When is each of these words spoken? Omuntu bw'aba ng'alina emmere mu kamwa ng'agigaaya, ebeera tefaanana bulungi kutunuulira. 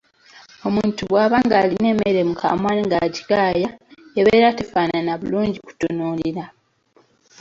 Omuntu 0.67 1.01
bw'aba 1.09 1.37
ng'alina 1.45 1.85
emmere 1.93 2.21
mu 2.29 2.35
kamwa 2.41 2.71
ng'agigaaya, 2.83 3.69
ebeera 4.19 4.49
tefaanana 4.57 5.11
bulungi 5.21 5.57
kutunuulira. 5.65 6.43